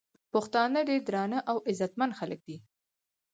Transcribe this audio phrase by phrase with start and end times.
[0.33, 2.57] پښتانه ډير درانه او عزتمن خلک دي